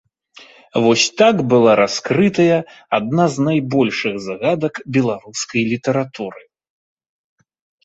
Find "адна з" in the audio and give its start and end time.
2.99-3.47